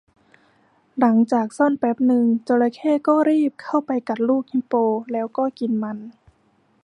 [0.99, 4.73] หลังจากซ่อนแป๊บนึง จระเข้ก็รีบเข้าไปกัดลูกฮิปโป
[5.11, 5.97] แล้วก็กินมัน